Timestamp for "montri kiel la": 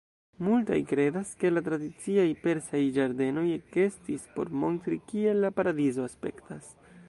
4.65-5.57